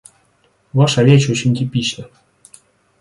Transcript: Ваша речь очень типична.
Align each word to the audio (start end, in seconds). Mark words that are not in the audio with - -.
Ваша 0.73 1.03
речь 1.03 1.29
очень 1.29 1.53
типична. 1.55 2.05